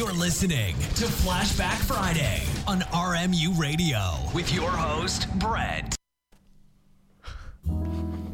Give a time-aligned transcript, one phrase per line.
[0.00, 5.94] You're listening to Flashback Friday on RMU Radio with your host, Brent.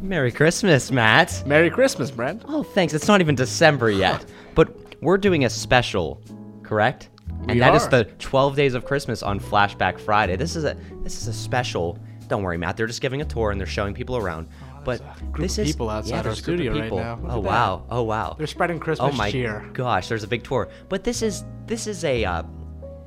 [0.00, 1.42] Merry Christmas, Matt.
[1.44, 2.44] Merry Christmas, Brent.
[2.46, 2.94] Oh, thanks.
[2.94, 6.22] It's not even December yet, but we're doing a special,
[6.62, 7.08] correct?
[7.46, 7.90] We and that is are.
[7.90, 10.36] the 12 days of Christmas on Flashback Friday.
[10.36, 11.98] This is a this is a special.
[12.28, 12.76] Don't worry, Matt.
[12.76, 14.46] They're just giving a tour and they're showing people around.
[14.86, 15.02] But
[15.36, 17.16] this is people outside yeah, our there's a group of studio right now.
[17.22, 17.48] Look Oh that.
[17.48, 17.86] wow!
[17.90, 18.34] Oh wow!
[18.38, 19.68] They're spreading Christmas oh my cheer.
[19.74, 20.08] gosh!
[20.08, 20.68] There's a big tour.
[20.88, 22.42] But this is this is a uh,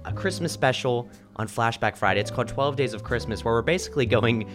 [0.06, 2.20] a Christmas special on Flashback Friday.
[2.20, 4.48] It's called 12 Days of Christmas, where we're basically going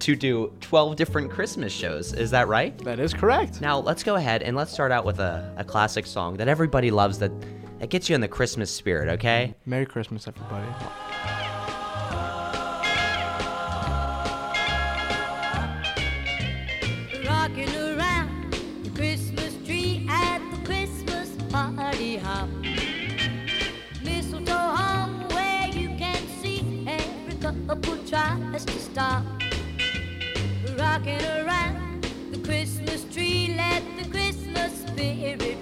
[0.00, 2.12] to do 12 different Christmas shows.
[2.12, 2.76] Is that right?
[2.78, 3.60] That is correct.
[3.60, 6.90] Now let's go ahead and let's start out with a, a classic song that everybody
[6.90, 7.30] loves that
[7.78, 9.08] that gets you in the Christmas spirit.
[9.08, 9.54] Okay?
[9.66, 10.66] Merry Christmas, everybody.
[28.92, 29.24] Stop.
[30.76, 35.56] Rocking around the Christmas tree, let the Christmas spirit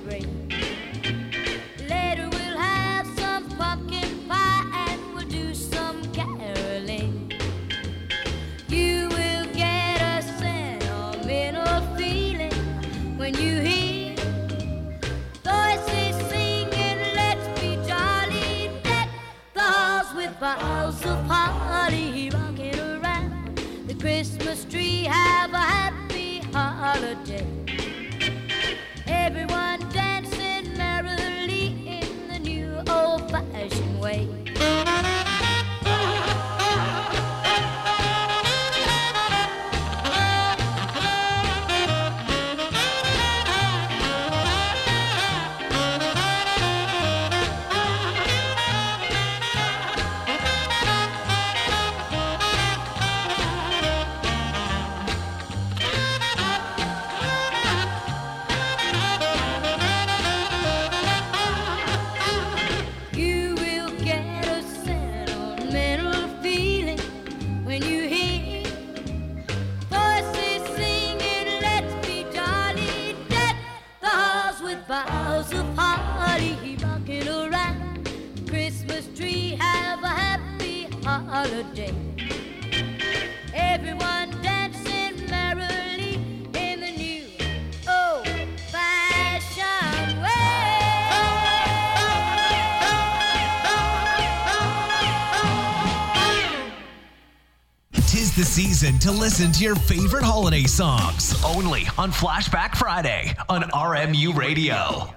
[98.40, 104.34] the season to listen to your favorite holiday songs only on Flashback Friday on RMU
[104.34, 105.12] Radio.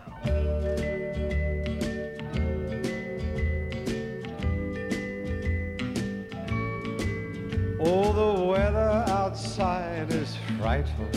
[7.80, 11.08] Oh, the weather outside is frightful,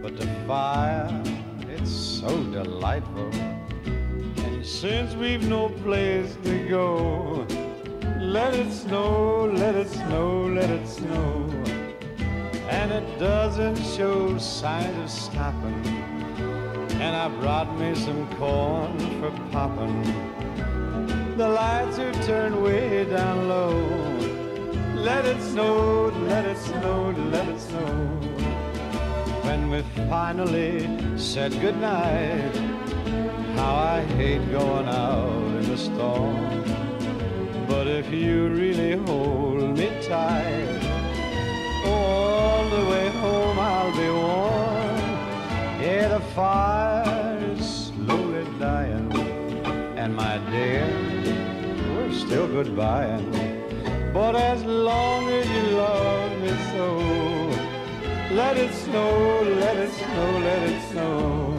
[0.00, 1.10] but the fire,
[1.70, 3.34] it's so delightful.
[3.34, 7.65] And since we've no place to go,
[8.36, 11.48] let it snow, let it snow, let it snow.
[12.68, 15.80] And it doesn't show signs of stopping.
[17.04, 20.02] And I brought me some corn for popping.
[21.38, 23.74] The lights are turned way down low.
[25.08, 27.94] Let it snow, let it snow, let it snow.
[29.46, 29.80] When we
[30.10, 30.76] finally
[31.16, 32.54] said goodnight,
[33.56, 36.65] how I hate going out in the storm.
[37.68, 40.80] But if you really hold me tight,
[41.84, 45.10] all the way home I'll be warm.
[45.80, 49.12] Yeah, the fire is slowly dying,
[49.96, 50.86] and my dear,
[51.94, 54.12] we're still goodbying.
[54.12, 56.86] But as long as you love me so,
[58.34, 61.55] let it snow, let it snow, let it snow.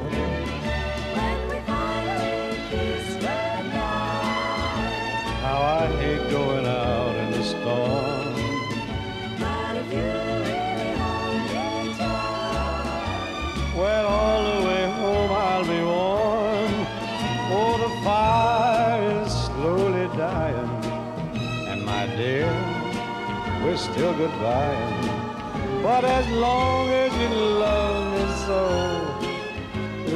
[23.78, 25.84] We're still goodbying.
[25.84, 28.62] But as long as you love me so,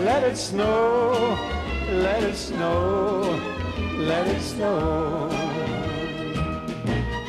[0.02, 1.38] let it snow,
[1.92, 3.40] let it snow,
[3.98, 5.30] let it snow.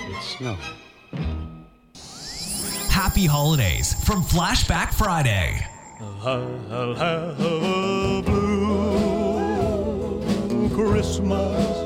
[0.09, 0.57] It snow.
[2.91, 5.67] Happy holidays from Flashback Friday.
[6.25, 9.11] I'll have a blue
[10.71, 11.83] Christmas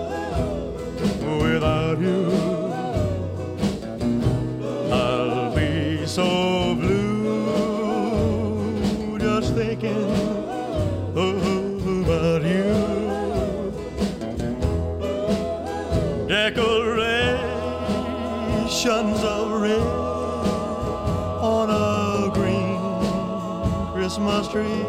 [24.56, 24.86] street.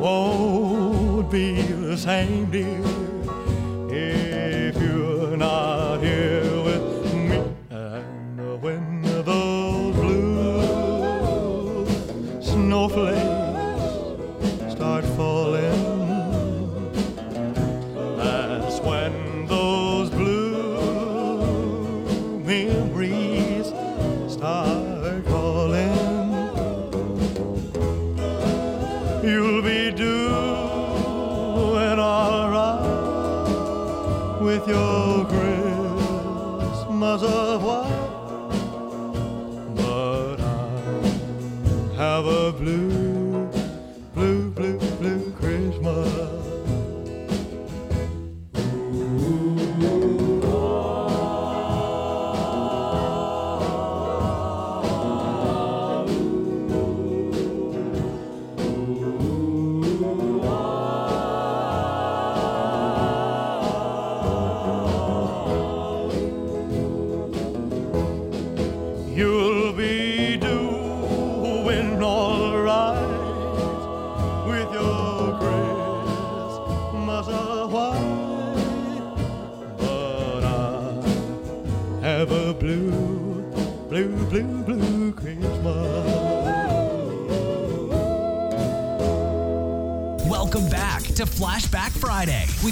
[0.00, 2.85] Won't be the same, dear,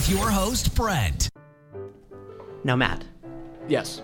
[0.05, 1.31] with your host, Brent.
[2.63, 3.05] Now, Matt,
[3.69, 4.03] Yes.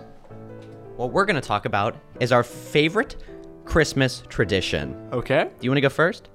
[0.97, 3.17] what we're going to talk about is our favorite
[3.67, 4.97] Christmas tradition.
[5.13, 5.45] Okay.
[5.45, 6.31] Do you want to go first?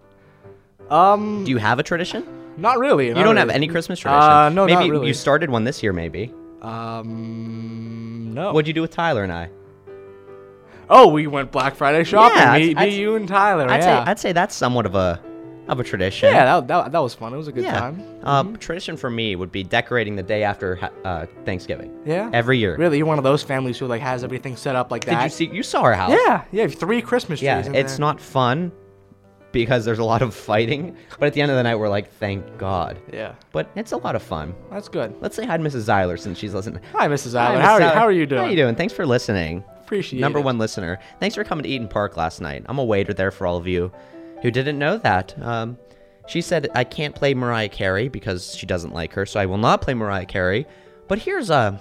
[0.90, 2.24] Um, Do you have a tradition?
[2.58, 3.08] not really.
[3.08, 4.22] You don't have any Christmas tradition.
[4.22, 5.08] Uh, no, maybe not really.
[5.08, 5.92] you started one this year.
[5.94, 6.32] Maybe.
[6.62, 8.54] Um, no.
[8.54, 9.50] What'd you do with Tyler and I?
[10.90, 12.38] Oh, we went Black Friday shopping.
[12.38, 13.68] Yeah, me, I'd- I'd- you, and Tyler.
[13.70, 14.04] I'd yeah.
[14.06, 15.20] say I'd say that's somewhat of a
[15.68, 16.30] of a tradition.
[16.30, 17.34] yeah, that, that, that was fun.
[17.34, 17.80] It was a good yeah.
[17.80, 18.04] time.
[18.24, 21.98] Uh, Tradition for me would be decorating the day after uh, Thanksgiving.
[22.06, 22.30] Yeah.
[22.34, 22.76] Every year.
[22.78, 25.18] Really, you're one of those families who like has everything set up like that.
[25.18, 25.56] Did you see?
[25.56, 26.12] You saw our house.
[26.12, 26.68] Yeah, yeah.
[26.68, 27.46] Three Christmas trees.
[27.46, 27.72] Yeah.
[27.74, 28.00] It's there.
[28.00, 28.72] not fun
[29.52, 32.12] because there's a lot of fighting, but at the end of the night, we're like,
[32.16, 33.00] thank God.
[33.14, 34.54] Yeah, But it's a lot of fun.
[34.70, 35.16] that's good.
[35.22, 35.86] Let's say hi to Mrs.
[35.88, 36.82] Zyler since she's listening.
[36.92, 37.40] Hi, Mrs.
[37.40, 37.56] Hi.
[37.56, 37.62] Mrs.
[37.62, 38.42] How, are you, how are you doing?
[38.42, 38.76] How are you doing?
[38.76, 39.64] Thanks for listening.
[39.80, 40.42] Appreciate Number it.
[40.42, 41.00] one listener.
[41.22, 42.66] Thanks for coming to Eden Park last night.
[42.68, 43.94] I'm a waiter there for all of you
[44.46, 45.34] who didn't know that.
[45.42, 45.76] Um,
[46.28, 49.58] she said I can't play Mariah Carey because she doesn't like her, so I will
[49.58, 50.68] not play Mariah Carey.
[51.08, 51.80] But here's uh,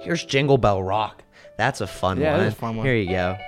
[0.00, 1.22] here's Jingle Bell Rock.
[1.56, 2.46] That's a fun Yeah, one.
[2.46, 2.84] a fun one.
[2.86, 3.38] Here you go.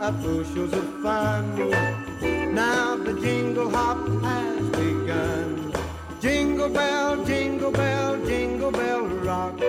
[0.00, 1.70] Bushels of fun.
[2.54, 5.72] Now the jingle hop has begun.
[6.20, 9.60] Jingle bell, jingle bell, jingle bell rock.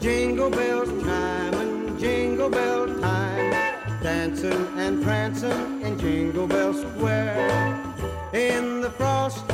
[0.00, 3.52] Jingle bells chiming, jingle bell time.
[4.02, 7.94] Dancing and prancing in Jingle Bell Square
[8.32, 9.47] in the frosty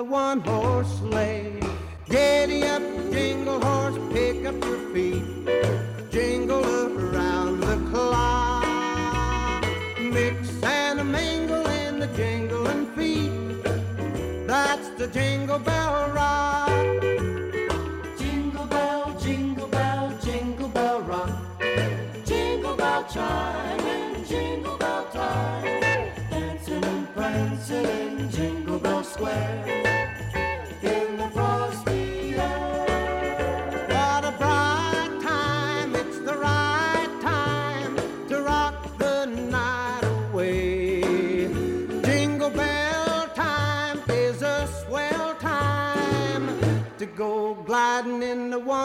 [0.00, 1.60] the one horse sleigh.
[2.08, 2.80] Giddy up,
[3.12, 5.22] jingle horse, pick up your feet.
[6.10, 9.62] Jingle around the clock.
[10.00, 13.62] Mix and a mingle in the jingling feet.
[14.46, 17.02] That's the jingle bell rock.
[18.18, 21.30] Jingle bell, jingle bell, jingle bell rock.
[22.24, 25.80] Jingle bell chime and jingle bell time.
[26.30, 28.69] Dancing and prancing in Jingle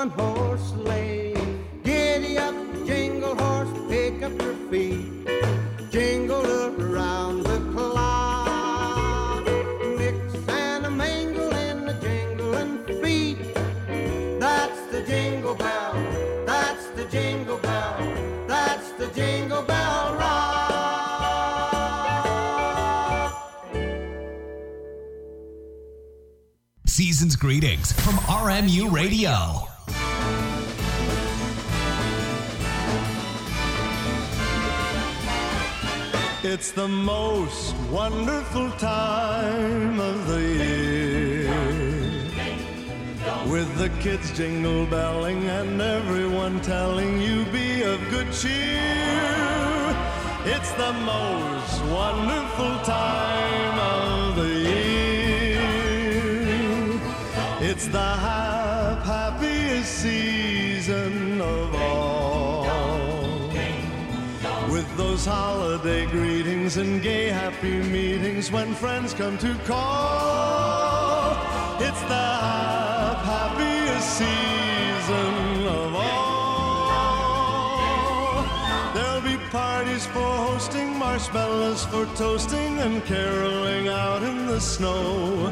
[0.10, 1.34] horse sleigh.
[1.84, 5.35] Giddy up, jingle horse, pick up your feet.
[27.46, 29.68] Greetings from RMU Radio.
[36.44, 41.54] It's the most wonderful time of the year.
[43.48, 49.86] With the kids jingle belling and everyone telling you be of good cheer.
[50.46, 54.55] It's the most wonderful time of the year.
[57.76, 62.64] It's the hap- happiest season of all.
[64.72, 71.34] With those holiday greetings and gay happy meetings when friends come to call.
[71.82, 77.26] It's the hap- happiest season of all.
[78.94, 85.52] There'll be parties for hosting, marshmallows for toasting, and caroling out in the snow.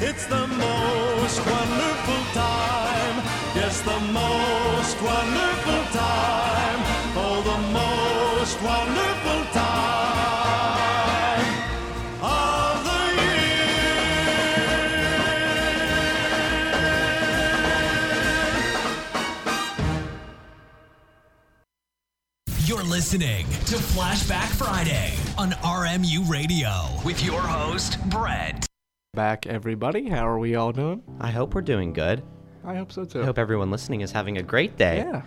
[0.00, 3.16] It's the most wonderful time.
[3.56, 6.78] Yes, the most wonderful time.
[7.16, 10.38] Oh, the most wonderful time
[12.22, 13.58] of the year.
[22.66, 28.67] You're listening to Flashback Friday on RMU Radio with your host, Brett.
[29.18, 30.08] Back, everybody.
[30.08, 31.02] How are we all doing?
[31.20, 32.22] I hope we're doing good.
[32.64, 33.20] I hope so too.
[33.20, 34.98] I hope everyone listening is having a great day.
[34.98, 35.22] yeah.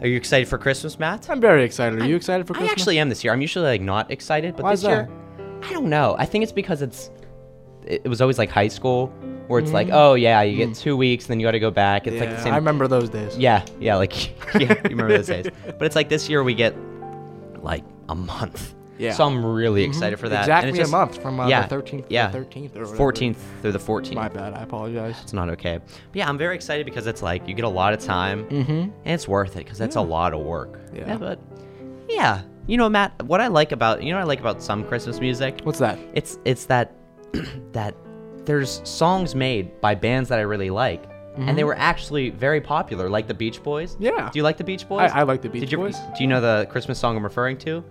[0.00, 1.28] Are you excited for Christmas, Matt?
[1.28, 2.00] I'm very excited.
[2.00, 2.70] Are you excited for Christmas?
[2.70, 3.34] I actually am this year.
[3.34, 5.08] I'm usually like not excited, but Why this is that?
[5.10, 5.10] year,
[5.62, 6.16] I don't know.
[6.18, 7.10] I think it's because it's
[7.84, 9.08] it, it was always like high school
[9.48, 11.70] where it's like, oh yeah, you get two weeks, and then you got to go
[11.70, 12.06] back.
[12.06, 12.42] It's like the Mm.
[12.44, 12.54] Same.
[12.54, 13.36] I remember those days.
[13.36, 15.48] Yeah, yeah, like yeah, you remember those days.
[15.66, 16.74] But it's like this year we get
[17.62, 18.74] like a month.
[18.98, 19.12] Yeah.
[19.12, 20.48] So I'm really excited for that.
[20.48, 22.86] And Exactly it's a month from uh, yeah, the 13th to yeah, the 13th or
[22.86, 23.12] whatever.
[23.12, 24.14] 14th through the 14th.
[24.14, 24.54] My bad.
[24.54, 25.16] I apologize.
[25.22, 25.78] It's not okay.
[25.78, 28.70] But yeah, I'm very excited because it's like you get a lot of time, mm-hmm.
[28.70, 30.80] and it's worth it because that's a lot of work.
[30.94, 31.16] Yeah.
[31.16, 31.38] but
[32.08, 34.84] yeah, you know, Matt, what I like about you know what I like about some
[34.84, 35.60] Christmas music.
[35.64, 35.98] What's that?
[36.14, 36.94] It's it's that
[37.72, 37.94] that
[38.44, 41.04] there's songs made by bands that I really like.
[41.38, 43.92] And they were actually very popular, like the Beach Boys.
[43.94, 44.04] Mm-hmm.
[44.04, 44.30] Yeah.
[44.32, 45.10] Do you like the Beach Boys?
[45.12, 45.98] I like the Beach Did you, Boys.
[46.16, 47.84] Do you know the Christmas song I'm referring to?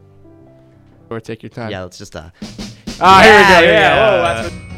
[1.10, 1.72] Or take your time.
[1.72, 2.30] Yeah, let's just uh.
[3.00, 3.68] Ah, here we Yeah, go.
[3.68, 3.72] Yeah.
[3.72, 4.42] yeah.
[4.50, 4.75] Whoa,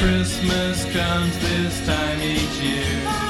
[0.00, 3.27] Christmas comes this time each year.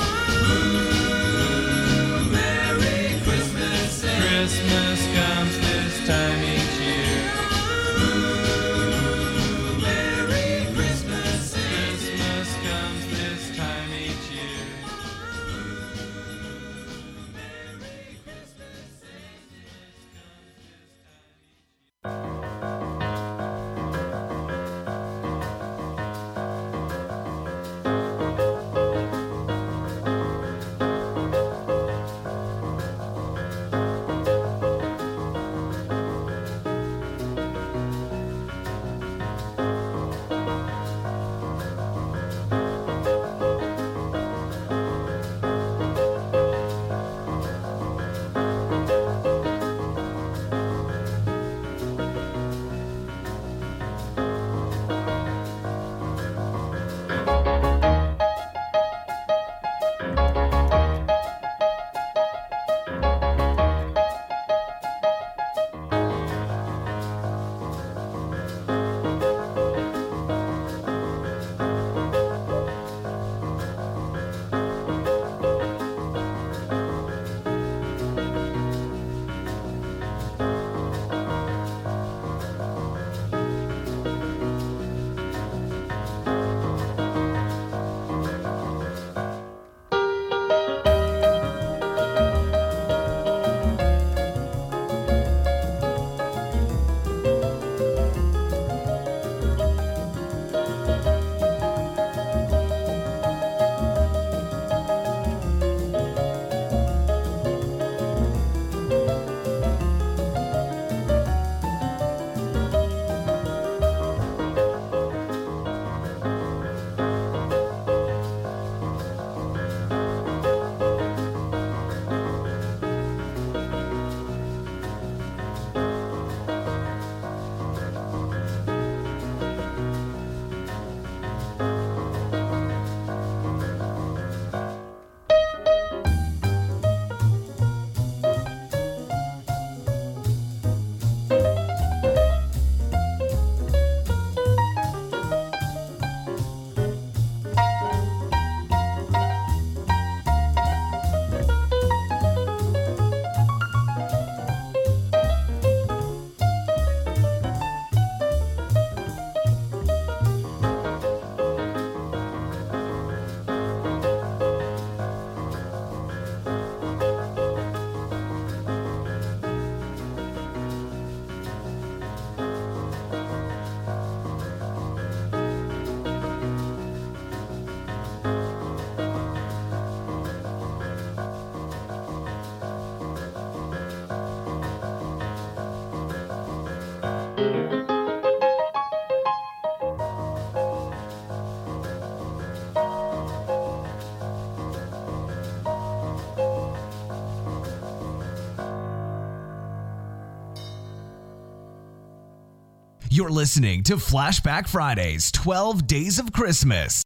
[203.19, 207.03] You're listening to Flashback Fridays 12 Days of Christmas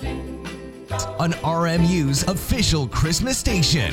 [0.00, 3.92] on RMU's official Christmas station.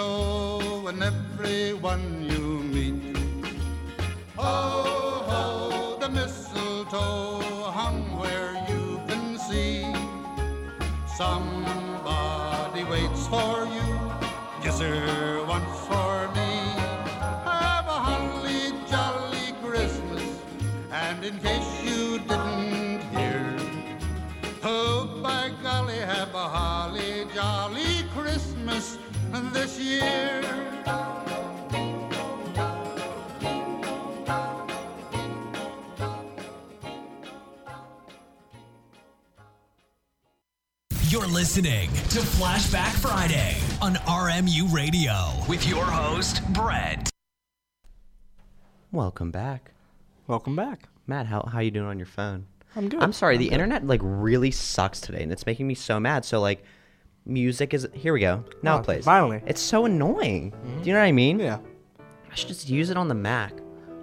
[0.00, 2.42] ho, and everyone you
[2.74, 3.16] meet.
[4.36, 4.56] Ho,
[5.30, 7.40] ho, the mistletoe
[7.78, 9.74] hung where you can see.
[11.20, 13.88] Somebody waits for you,
[14.64, 16.52] yes, sir, once for me.
[17.50, 20.26] Have a holly jolly Christmas,
[20.90, 21.59] and in case
[29.52, 30.42] this year.
[41.08, 45.14] You're listening to Flashback Friday on RMU Radio
[45.48, 47.10] with your host, Brett.
[48.92, 49.72] Welcome back.
[50.28, 50.88] Welcome back.
[51.06, 52.46] Matt, how how you doing on your phone?
[52.76, 53.02] I'm good.
[53.02, 53.54] I'm sorry, I'm the good.
[53.54, 56.24] internet like really sucks today and it's making me so mad.
[56.24, 56.62] So like
[57.30, 58.44] music is here we go.
[58.62, 59.04] Now oh, it plays.
[59.04, 59.42] finally.
[59.46, 60.50] It's so annoying.
[60.50, 60.82] Mm-hmm.
[60.82, 61.38] do you know what i mean?
[61.38, 61.58] Yeah.
[62.30, 63.54] I should just use it on the mac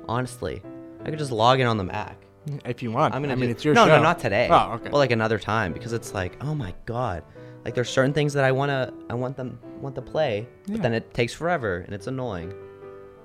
[0.08, 0.62] honestly.
[1.04, 2.18] I could just log in on the mac.
[2.66, 3.14] If you want.
[3.14, 3.98] I'm gonna i mean do, it's your no show.
[3.98, 4.48] no not today.
[4.50, 4.90] Oh okay.
[4.90, 7.24] Well like another time because it's like oh my god.
[7.66, 10.74] Like there's certain things that i want to i want them want to play yeah.
[10.74, 12.54] but then it takes forever and it's annoying.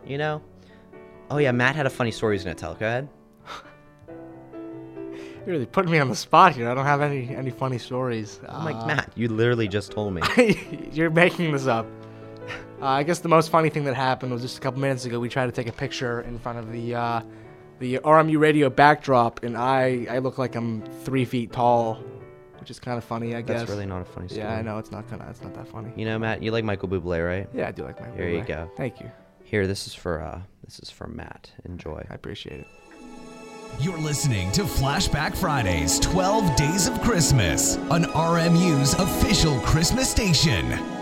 [0.05, 0.43] You know?
[1.31, 2.75] Oh yeah matt had a funny story he's gonna tell.
[2.75, 3.09] Go ahead.
[5.45, 6.71] You're really putting me on the spot here.
[6.71, 8.39] I don't have any any funny stories.
[8.49, 9.13] I'm like uh, Matt.
[9.17, 10.23] You literally just told me.
[10.93, 11.87] you're making this up.
[12.81, 15.19] Uh, I guess the most funny thing that happened was just a couple minutes ago.
[15.19, 17.23] We tried to take a picture in front of the uh,
[17.81, 21.97] the RMU radio backdrop, and I I look like I'm three feet tall,
[22.61, 23.35] which is kind of funny.
[23.35, 23.61] I guess.
[23.61, 24.43] That's really not a funny story.
[24.43, 25.93] Yeah, I know it's not kind of it's not that funny.
[25.97, 27.49] You know, Matt, you like Michael Bublé, right?
[27.53, 28.17] Yeah, I do like Michael.
[28.17, 28.39] There Bublé.
[28.39, 28.71] you go.
[28.77, 29.11] Thank you.
[29.43, 31.51] Here, this is for uh, this is for Matt.
[31.65, 32.05] Enjoy.
[32.09, 32.67] I appreciate it.
[33.79, 41.02] You're listening to Flashback Fridays 12 Days of Christmas on RMU's official Christmas station.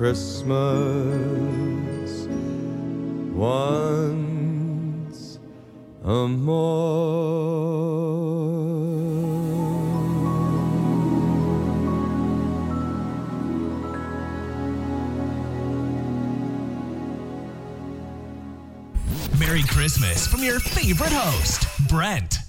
[0.00, 0.56] Christmas
[3.34, 5.38] once
[6.02, 7.60] a more.
[19.38, 22.39] Merry Christmas from your favorite host, Brent.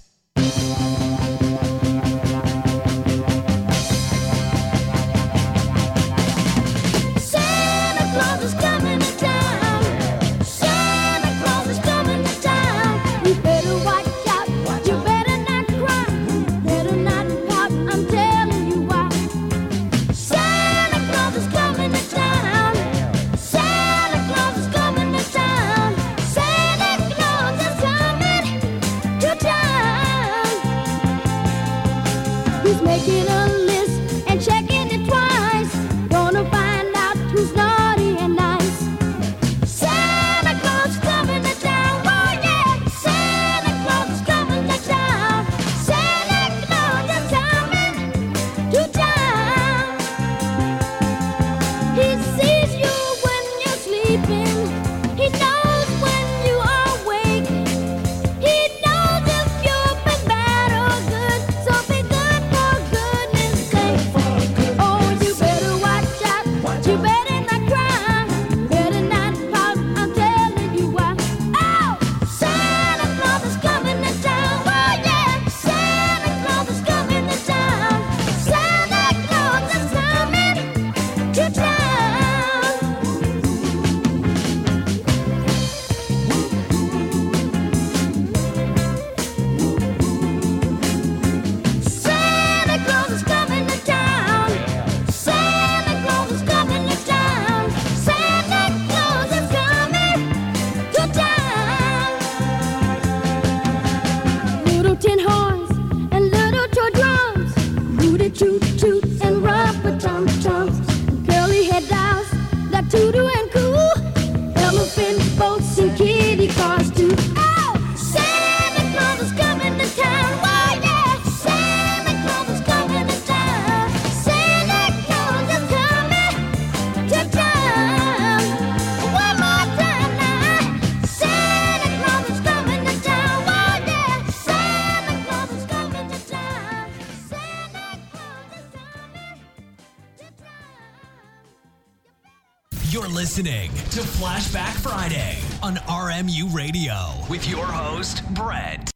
[147.42, 148.92] With your host, Brett.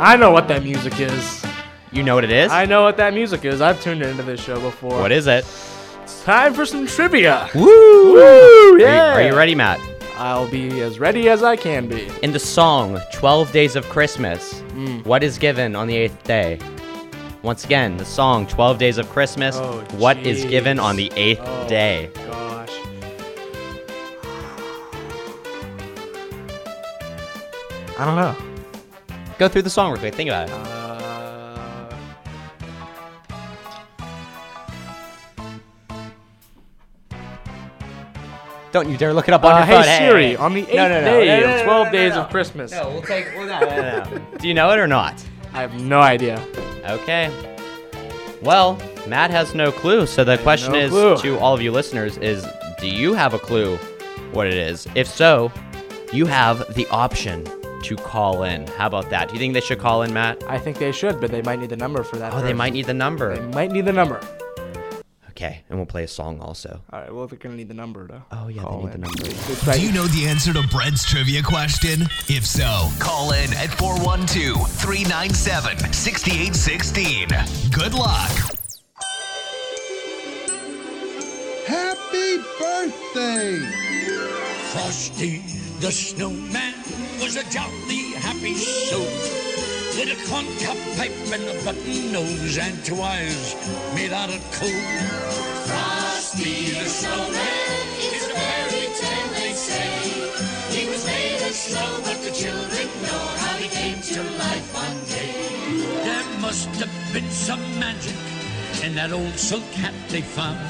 [0.00, 1.44] I know what that music is.
[1.92, 2.50] You know what it is?
[2.50, 3.60] I know what that music is.
[3.60, 4.98] I've tuned into this show before.
[5.00, 5.44] what is it?
[6.02, 7.50] It's time for some trivia.
[7.54, 7.64] Woo!
[7.66, 8.18] Woo!
[8.22, 9.14] Are you- Yeah.
[9.16, 9.78] Are you ready, Matt?
[10.16, 12.08] I'll be as ready as I can be.
[12.22, 15.04] In the song 12 Days of Christmas, Mm.
[15.04, 16.58] what is given on the eighth day?
[17.42, 21.40] Once again, the song 12 Days of Christmas, Oh, what is given on the eighth
[21.44, 22.08] Oh, day?
[22.14, 22.51] Gosh.
[28.02, 28.36] I don't know.
[29.38, 30.12] Go through the song real quick.
[30.12, 30.52] Think about it.
[30.52, 30.82] Uh,
[38.72, 40.08] Don't you dare look it up on uh, your hey phone.
[40.08, 42.14] Siri, on the eighth No, no, no, day no, no, of no, 12 no, days
[42.14, 42.22] no.
[42.22, 42.72] of Christmas.
[42.72, 43.26] No, we'll take.
[43.36, 44.38] Well, no, no, no.
[44.38, 45.24] Do you know it or not?
[45.52, 46.44] I have no idea.
[46.88, 47.30] Okay.
[48.42, 50.06] Well, Matt has no clue.
[50.06, 51.18] So the question no is clue.
[51.18, 52.44] to all of you listeners: Is
[52.80, 53.76] do you have a clue
[54.32, 54.88] what it is?
[54.96, 55.52] If so,
[56.12, 57.46] you have the option
[57.82, 58.66] to call in.
[58.66, 59.28] How about that?
[59.28, 60.42] Do you think they should call in, Matt?
[60.48, 62.32] I think they should, but they might need the number for that.
[62.32, 63.36] Oh, they might need the number.
[63.36, 64.20] They might need the number.
[65.30, 66.80] Okay, and we'll play a song also.
[66.92, 67.12] All right.
[67.12, 68.22] Well, they're gonna need the number though.
[68.30, 69.00] Oh yeah, call they need in.
[69.00, 69.72] the number.
[69.72, 72.02] Do you know the answer to Brent's trivia question?
[72.28, 77.70] If so, call in at 412 397 6816.
[77.72, 78.30] Good luck.
[81.66, 83.58] Happy birthday!
[84.72, 85.38] Frosty
[85.80, 86.71] the snowman
[87.34, 89.00] was a jolly happy soul
[89.96, 93.56] with a corncob pipe and a button nose and two eyes
[93.94, 94.68] made out of coal.
[95.64, 100.76] Frosty the snowman is a fairy tale, they say.
[100.76, 105.00] He was made of snow, but the children know how he came to life one
[105.08, 105.32] day.
[106.04, 108.16] There must have been some magic
[108.84, 110.60] in that old silk hat they found.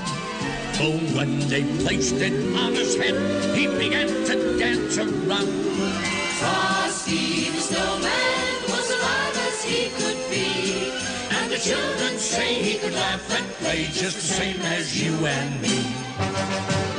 [0.77, 3.16] For when they placed it on his head,
[3.57, 6.12] he began to dance around.
[6.42, 10.92] Frosty the snowman was alive as he could be.
[11.31, 15.62] And the children say he could laugh and play just the same as you and
[15.62, 16.91] me.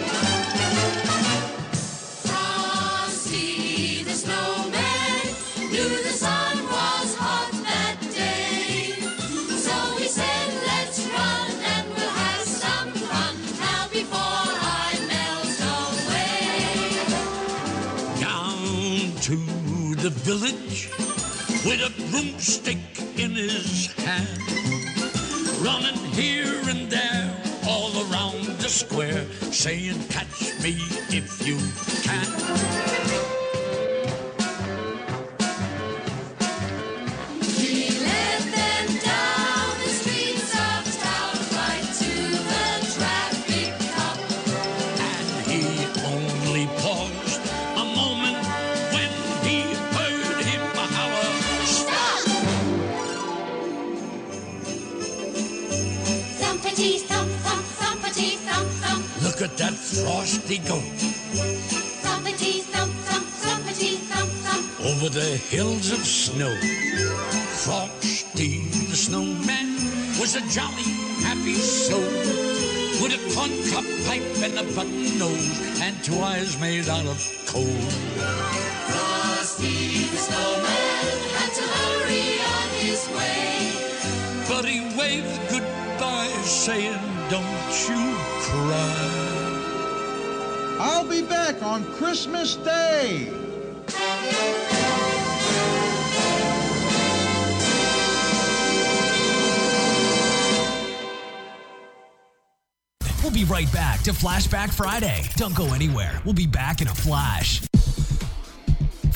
[21.83, 22.77] A broomstick
[23.17, 24.39] in his hand,
[25.61, 27.35] running here and there
[27.67, 30.77] all around the square, saying, Catch me
[31.09, 31.57] if you
[32.03, 33.42] can.
[60.53, 60.83] Frosty goat
[62.03, 64.85] thumpity thump thump thumpity thump thump.
[64.85, 66.53] over the hills of snow.
[67.63, 69.73] Frosty the snowman
[70.19, 70.83] was a jolly,
[71.23, 72.01] happy soul
[73.01, 77.79] with a corncob pipe and a button nose and two eyes made out of coal.
[78.91, 83.71] Frosty the snowman had to hurry on his way.
[84.47, 89.42] But he waved goodbye, saying, Don't you cry.
[90.85, 93.29] I'll be back on Christmas Day.
[103.23, 105.23] We'll be right back to Flashback Friday.
[105.37, 106.21] Don't go anywhere.
[106.25, 107.61] We'll be back in a flash.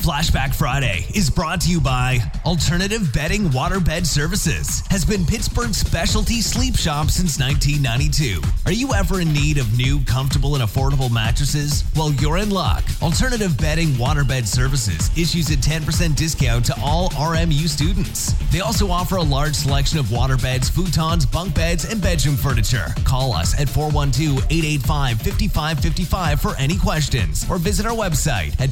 [0.08, 4.82] Flashback Friday is brought to you by Alternative Bedding Waterbed Services.
[4.88, 8.40] Has been Pittsburgh's specialty sleep shop since 1992.
[8.64, 11.84] Are you ever in need of new, comfortable, and affordable mattresses?
[11.94, 12.84] Well, you're in luck.
[13.02, 18.32] Alternative Bedding Waterbed Services issues a 10% discount to all RMU students.
[18.50, 22.94] They also offer a large selection of waterbeds, futons, bunk beds, and bedroom furniture.
[23.04, 28.70] Call us at 412 885 5555 for any questions or visit our website at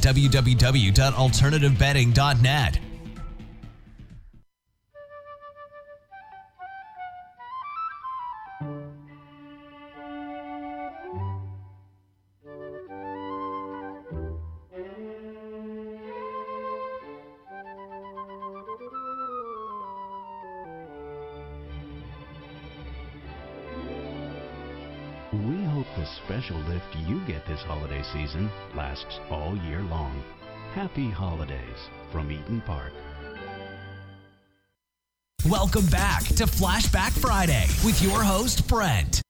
[1.27, 2.79] www.alternativebedding.net.
[25.33, 30.23] We hope the special lift you get this holiday season lasts all year long.
[30.77, 32.93] Happy holidays from Eaton Park.
[35.49, 39.23] Welcome back to Flashback Friday with your host, Brent.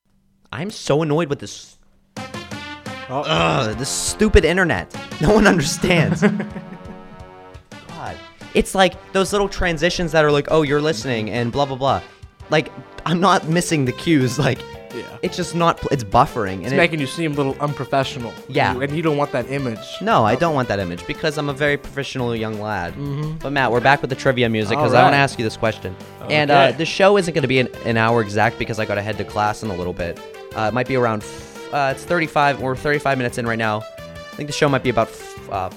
[0.52, 1.78] I'm so annoyed with this.
[2.18, 3.24] Oh.
[3.26, 4.94] Ugh, this stupid internet.
[5.22, 6.22] No one understands.
[7.88, 8.18] God.
[8.54, 12.02] It's like those little transitions that are like, oh, you're listening and blah, blah, blah.
[12.50, 12.74] Like,
[13.06, 14.38] I'm not missing the cues.
[14.38, 14.60] Like,
[14.98, 15.18] Yeah.
[15.22, 16.58] it's just not, pl- it's buffering.
[16.58, 18.34] It's And it, making you seem a little unprofessional.
[18.50, 18.74] Yeah.
[18.74, 19.80] You- and you don't want that image.
[20.02, 22.94] no, I don't want that image because I'm a very professional young lad.
[23.40, 25.58] But Matt, we're back with the trivia music because I want to ask you this
[25.58, 25.96] question.
[26.30, 28.96] And uh, the show isn't going to be an, an hour exact because I got
[28.96, 30.20] to head to class in a little bit.
[30.56, 31.22] Uh, it might be around.
[31.24, 32.62] f- Uh, it's 35.
[32.62, 33.82] We're 35 minutes in right now.
[33.82, 35.70] I think the show might be about f- uh,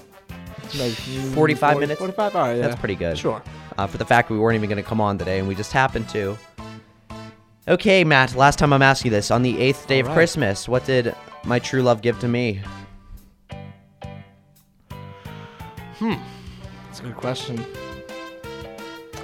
[0.79, 1.35] Like, 45
[1.73, 1.99] 40 minutes.
[1.99, 2.37] 45?
[2.37, 2.63] All right, yeah.
[2.63, 3.19] That's pretty good.
[3.19, 3.43] Sure.
[3.79, 5.73] Uh, for the fact we weren't even going to come on today and we just
[5.73, 6.37] happened to.
[7.71, 8.35] Okay, Matt.
[8.35, 10.17] Last time I'm asking you this on the eighth day of Alright.
[10.17, 11.15] Christmas, what did
[11.45, 12.61] my true love give to me?
[15.99, 16.15] Hmm.
[16.87, 17.65] That's a good question.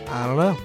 [0.09, 0.57] I don't know.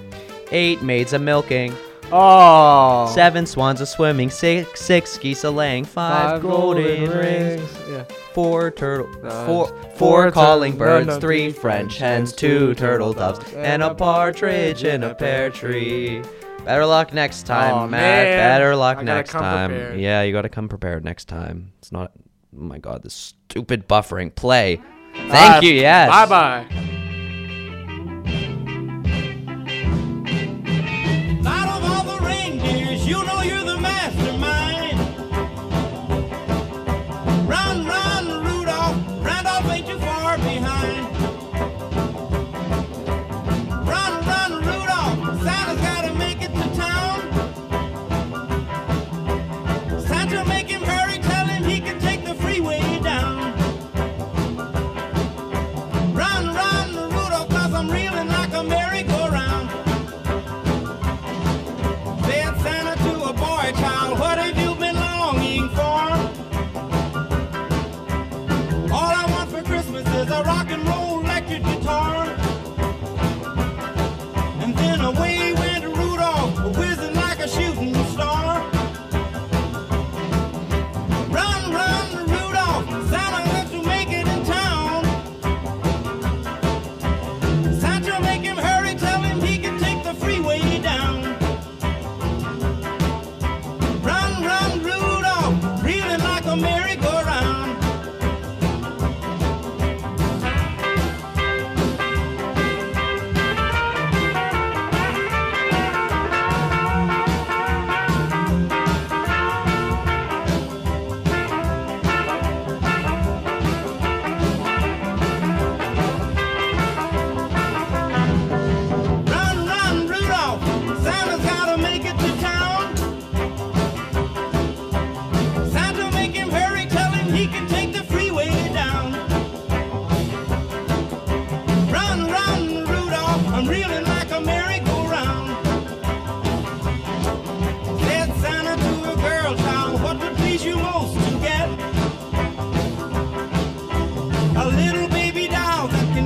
[0.52, 1.74] Eight maids a milking,
[2.12, 3.10] Oh.
[3.14, 8.04] seven swans a swimming, six six geese a laying, five, golden, rings, Yeah.
[8.32, 12.74] four turtle, Uh, four four four calling no, birds, no, three three French hens, two
[12.74, 16.22] turtle doves, and a partridge in a pear tree.
[16.64, 18.00] Better luck next time, Aw, Matt.
[18.00, 18.38] man.
[18.38, 19.70] Better luck I next time.
[19.70, 20.00] prepared.
[20.00, 21.72] Yeah, you gotta come prepared next time.
[21.78, 22.12] It's not.
[22.56, 24.34] Oh my god, this stupid buffering.
[24.34, 24.80] Play.
[25.14, 25.72] Thank you.
[25.72, 26.08] Yes.
[26.08, 26.88] Bye bye.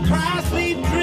[0.07, 0.96] Christ sweet dreams.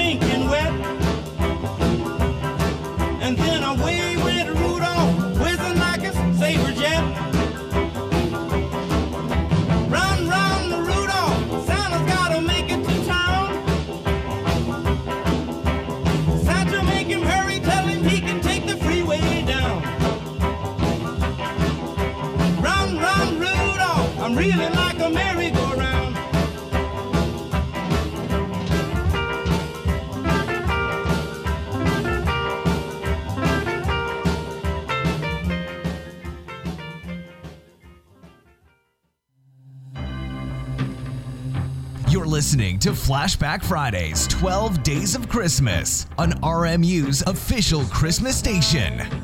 [42.54, 49.23] Listening to Flashback Fridays 12 Days of Christmas on RMU's official Christmas station.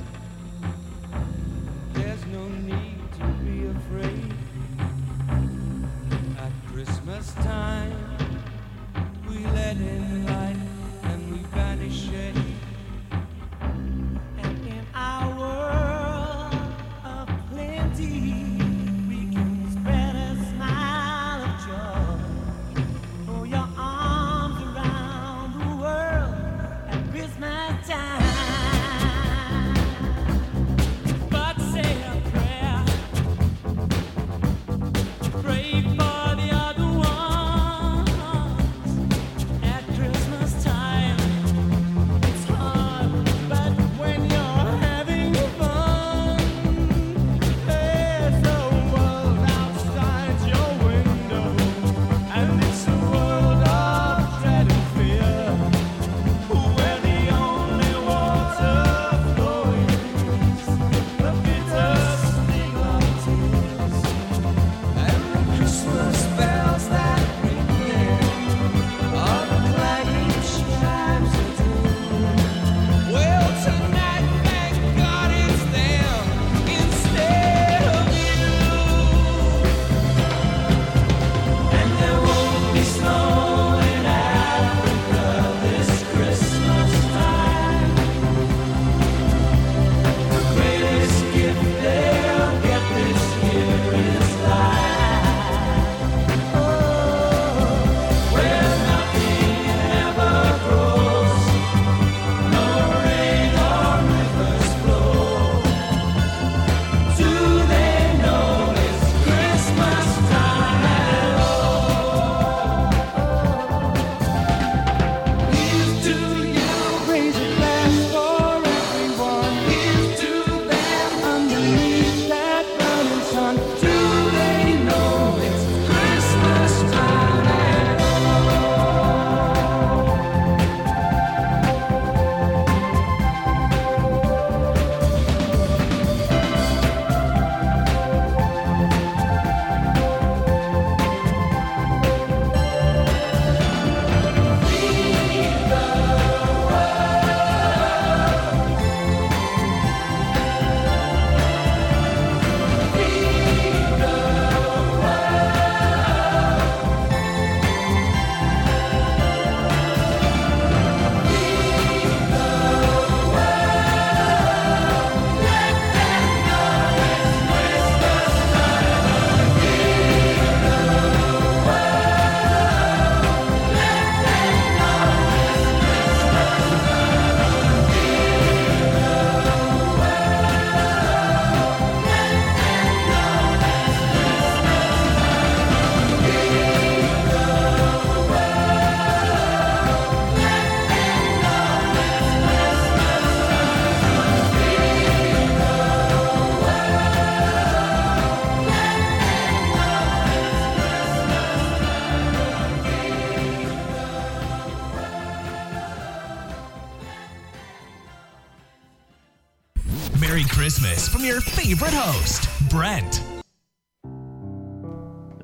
[210.31, 213.21] Merry Christmas from your favorite host, Brent.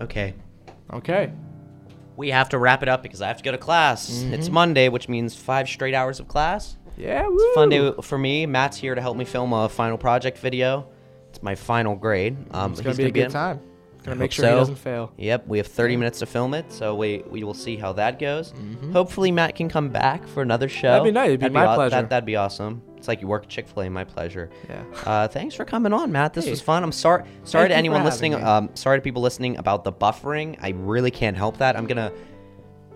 [0.01, 0.33] Okay.
[0.93, 1.33] Okay.
[2.17, 4.23] We have to wrap it up because I have to go to class.
[4.27, 6.77] It's Monday, which means five straight hours of class.
[6.97, 8.47] Yeah, It's a fun day for me.
[8.47, 10.87] Matt's here to help me film a final project video.
[11.31, 12.37] It's my final grade.
[12.53, 13.59] Um, It's gonna he's be a good in- time.
[14.03, 15.11] I Gonna make hope sure he doesn't fail.
[15.17, 18.21] Yep, we have 30 minutes to film it, so we we will see how that
[18.21, 18.53] goes.
[18.53, 18.93] Mhm.
[18.93, 20.91] Hopefully, Matt can come back for another show.
[20.93, 21.31] That'd be nice.
[21.31, 21.91] It'd be my aw- pleasure.
[21.97, 22.83] That, that'd be awesome.
[23.07, 23.89] It's like you work at Chick Fil A.
[23.89, 24.51] My pleasure.
[24.69, 24.83] Yeah.
[25.05, 26.35] Uh, thanks for coming on, Matt.
[26.35, 26.51] This Hey.
[26.51, 26.83] was fun.
[26.83, 27.23] I'm sorry.
[27.45, 28.35] Sorry Thank to anyone listening.
[28.35, 30.59] Um, sorry to people listening about the buffering.
[30.61, 31.77] I really can't help that.
[31.77, 32.11] I'm gonna.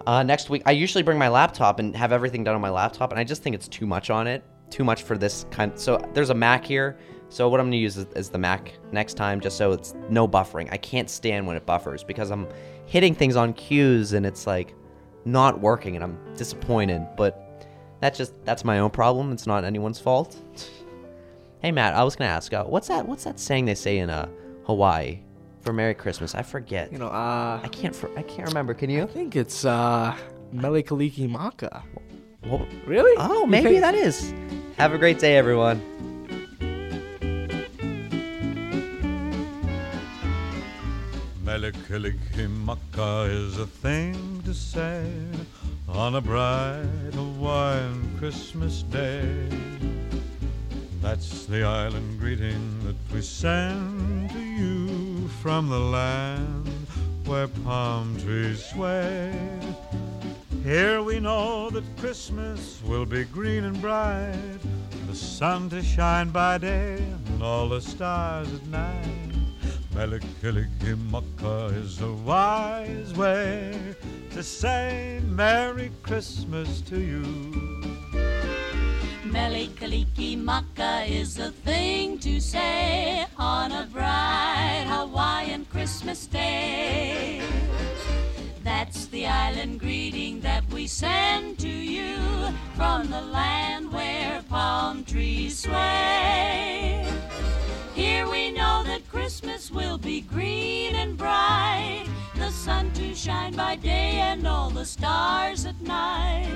[0.08, 3.12] Uh, next week, I usually bring my laptop and have everything done on my laptop,
[3.12, 4.42] and I just think it's too much on it.
[4.68, 5.78] Too much for this kind.
[5.78, 6.98] So there's a Mac here.
[7.28, 10.26] So what I'm gonna use is, is the Mac next time, just so it's no
[10.26, 10.68] buffering.
[10.72, 12.48] I can't stand when it buffers because I'm
[12.86, 14.74] hitting things on cues and it's like
[15.24, 17.06] not working, and I'm disappointed.
[17.16, 17.46] But
[18.01, 19.32] that's just that's my own problem.
[19.32, 20.36] It's not anyone's fault.
[21.62, 23.07] Hey Matt, I was gonna ask, uh, what's that?
[23.07, 24.26] What's that saying they say in uh,
[24.64, 25.20] Hawaii?
[25.61, 26.34] for Merry Christmas?
[26.34, 26.90] I forget.
[26.90, 27.94] You know, uh, I can't.
[27.94, 28.72] For, I can't remember.
[28.72, 29.03] Can you?
[29.03, 30.16] I think it's uh,
[30.53, 31.82] Mele Kalikimaka.
[32.46, 33.14] Well, Really?
[33.18, 34.32] oh, You maybe think- that is.
[34.78, 35.82] Have a great day, everyone.
[41.44, 45.05] Mele Kalikimaka is a thing to say
[45.95, 49.49] on a bright Hawaiian Christmas day.
[51.03, 56.68] That's the island greeting that we send to you from the land
[57.26, 59.32] where palm trees sway.
[60.62, 64.59] Here we know that Christmas will be green and bright,
[65.09, 69.34] the sun to shine by day and all the stars at night.
[69.95, 73.97] Mele Kalikimaka is Hawaii's way
[74.30, 77.22] to say Merry Christmas to you.
[79.24, 87.42] Mele Kalikimaka is the thing to say on a bright Hawaiian Christmas day.
[88.62, 92.16] That's the island greeting that we send to you
[92.76, 97.06] from the land where palm trees sway.
[97.94, 102.06] Here we know that Christmas will be green and bright,
[102.41, 106.49] the sun to shine by day and all the stars at night.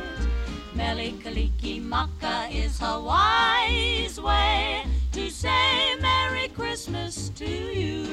[0.74, 8.08] Mele Kalikimaka is Hawaii's way to say Merry Christmas to you.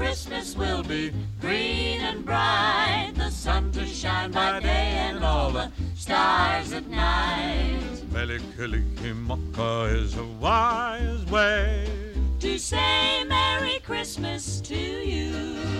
[0.00, 5.70] Christmas will be green and bright, the sun to shine by day and all the
[5.94, 7.82] stars at night.
[8.10, 11.86] Mele Kalikimaka is Hawaii's way
[12.38, 15.79] To say Merry Christmas to you.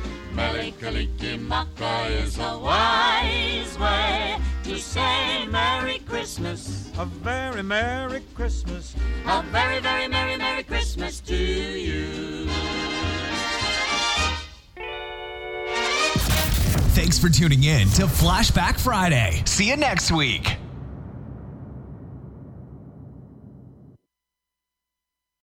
[0.33, 6.91] Mele Kalikimaka is Hawaii's way to say Merry Christmas.
[6.97, 8.95] A very Merry Christmas.
[9.25, 12.47] A very, very Merry, Merry Christmas to you.
[16.93, 19.41] Thanks for tuning in to Flashback Friday.
[19.45, 20.60] See you next week.